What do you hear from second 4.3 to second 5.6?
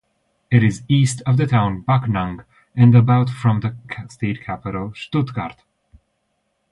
capital Stuttgart.